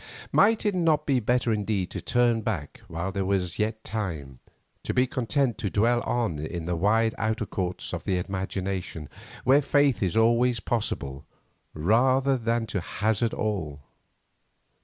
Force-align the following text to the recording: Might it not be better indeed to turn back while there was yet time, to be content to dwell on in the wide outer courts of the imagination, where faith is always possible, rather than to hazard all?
Might 0.31 0.65
it 0.65 0.73
not 0.73 1.05
be 1.05 1.19
better 1.19 1.51
indeed 1.53 1.91
to 1.91 2.01
turn 2.01 2.41
back 2.41 2.81
while 2.87 3.11
there 3.11 3.23
was 3.23 3.59
yet 3.59 3.83
time, 3.83 4.39
to 4.81 4.95
be 4.95 5.05
content 5.05 5.59
to 5.59 5.69
dwell 5.69 6.01
on 6.01 6.39
in 6.39 6.65
the 6.65 6.75
wide 6.75 7.13
outer 7.19 7.45
courts 7.45 7.93
of 7.93 8.03
the 8.03 8.17
imagination, 8.17 9.09
where 9.43 9.61
faith 9.61 10.01
is 10.01 10.17
always 10.17 10.59
possible, 10.59 11.23
rather 11.75 12.35
than 12.35 12.65
to 12.65 12.81
hazard 12.81 13.35
all? 13.35 13.83